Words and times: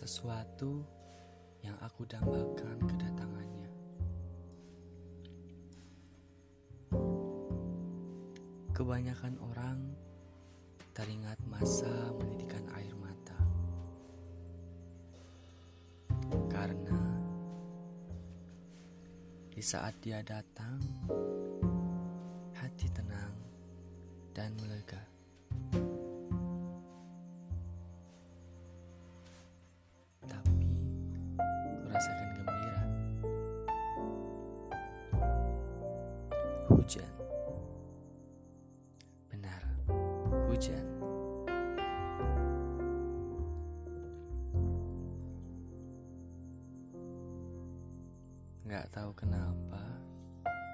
sesuatu 0.00 0.80
yang 1.60 1.76
aku 1.84 2.08
dambakan 2.08 2.80
kedatangannya. 2.88 3.70
Kebanyakan 8.72 9.36
orang 9.44 9.92
teringat 10.96 11.36
masa 11.44 12.16
menitikan 12.16 12.64
air 12.80 12.96
mata 12.96 13.36
karena 16.48 17.20
di 19.52 19.60
saat 19.60 20.00
dia 20.00 20.24
datang, 20.24 20.80
Hujan. 36.70 37.12
Benar, 39.26 39.62
hujan. 40.46 40.86
Gak 48.70 48.86
tahu 48.94 49.10
kenapa, 49.18 49.82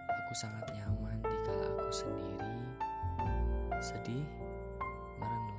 aku 0.04 0.32
sangat 0.37 0.68
nyaman 0.77 1.16
di 1.24 1.37
kala 1.48 1.64
aku 1.73 1.88
sendiri, 1.88 2.60
sedih, 3.80 4.28
merenung. 5.16 5.56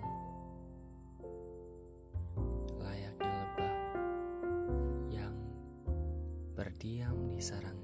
berdiam 6.58 7.30
di 7.30 7.38
sarangnya. 7.38 7.77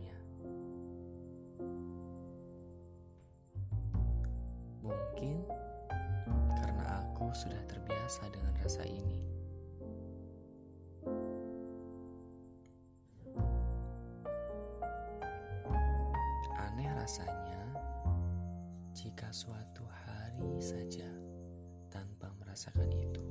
Mungkin 5.14 5.46
karena 6.58 7.06
aku 7.06 7.30
sudah 7.38 7.62
terbiasa 7.70 8.26
dengan 8.34 8.50
rasa 8.58 8.82
ini. 8.82 9.22
Aneh 16.58 16.90
rasanya 16.98 17.62
jika 18.98 19.30
suatu 19.30 19.86
hari 19.86 20.58
saja 20.58 21.06
tanpa 21.94 22.34
merasakan 22.42 22.90
itu. 22.90 23.22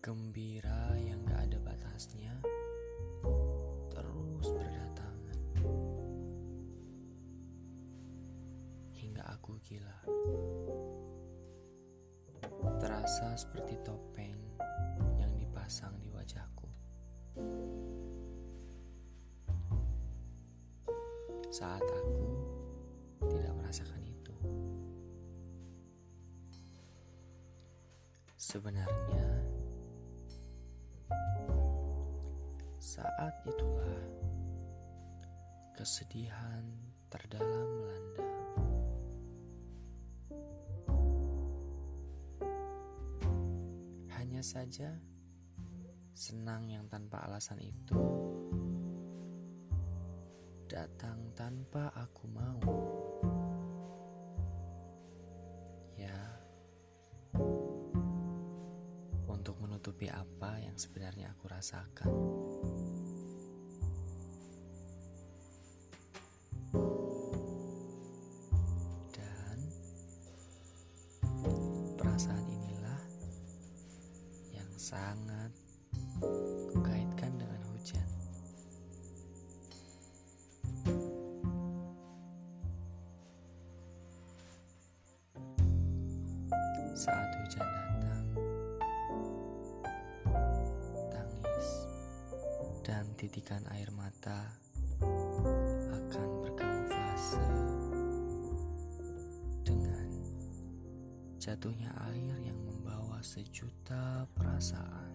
Gembira 0.00 0.96
aku 9.44 9.60
gila. 9.60 10.00
Terasa 12.80 13.36
seperti 13.36 13.76
topeng 13.84 14.40
yang 15.20 15.28
dipasang 15.36 15.92
di 16.00 16.08
wajahku. 16.08 16.64
Saat 21.52 21.84
aku 21.84 22.24
tidak 23.28 23.52
merasakan 23.60 24.00
itu. 24.08 24.32
Sebenarnya 28.40 29.28
Saat 32.80 33.44
itulah 33.44 34.08
kesedihan 35.76 36.64
terdalam 37.12 37.68
melanda. 37.76 38.33
Hanya 44.14 44.42
saja 44.44 44.94
senang 46.14 46.70
yang 46.70 46.86
tanpa 46.86 47.26
alasan 47.26 47.58
itu 47.58 47.98
datang 50.74 51.30
tanpa 51.38 51.90
aku 51.94 52.24
mau. 52.30 52.58
Ya, 55.94 56.18
untuk 59.30 59.54
menutupi 59.62 60.10
apa 60.10 60.58
yang 60.58 60.74
sebenarnya 60.74 61.30
aku 61.30 61.46
rasakan. 61.46 62.10
Perasaan 72.14 72.46
inilah 72.46 73.02
yang 74.54 74.70
sangat 74.78 75.50
kukaitkan 76.70 77.34
dengan 77.34 77.58
hujan. 77.74 78.06
Saat 86.94 87.34
hujan 87.34 87.66
datang, 87.66 88.26
tangis 91.10 91.68
dan 92.86 93.10
titikan 93.18 93.66
air 93.74 93.90
mata 93.90 94.62
jatuhnya 101.44 101.92
air 102.08 102.40
yang 102.40 102.56
membawa 102.64 103.20
sejuta 103.20 104.24
perasaan. 104.32 105.12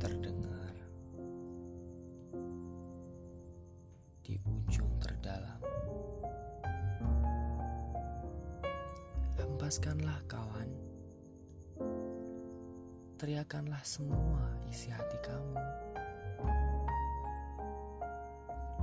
Terdengar 0.00 0.72
di 4.24 4.40
ujung 4.48 4.96
terdalam. 4.96 5.60
Hempaskanlah 9.36 10.24
kawan 10.24 10.77
teriakanlah 13.18 13.82
semua 13.82 14.46
isi 14.70 14.94
hati 14.94 15.18
kamu. 15.18 15.58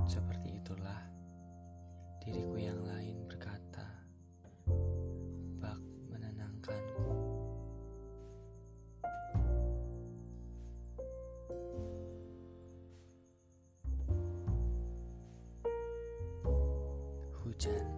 Seperti 0.04 0.60
itulah 0.60 1.00
diriku 2.20 2.60
yang 2.60 2.84
lain 2.84 3.24
berkata, 3.24 3.88
bak 5.56 5.80
menenangkanku. 6.12 7.16
Hujan 17.40 17.88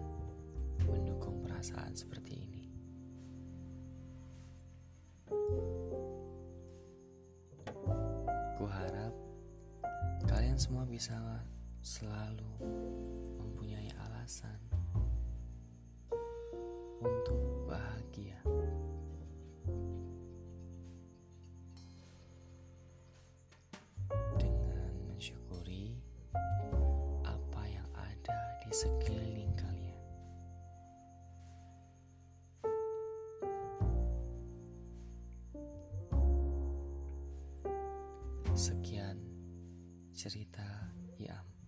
mendukung 0.87 1.43
perasaan 1.43 1.91
seperti 1.99 2.47
ini. 2.47 2.58
Semua 10.59 10.83
bisa 10.83 11.15
selalu 11.79 12.59
mempunyai 13.39 13.95
alasan 13.95 14.59
untuk 16.99 17.63
bahagia. 17.63 18.35
Dengan 24.35 24.91
mensyukuri 25.07 25.95
apa 27.23 27.63
yang 27.63 27.87
ada 27.95 28.59
di 28.59 28.71
sekeliling 28.75 29.55
kalian. 29.55 30.03
Sekian 38.51 39.08
cerita 40.19 40.59
ya 41.15 41.39
Iam. 41.39 41.58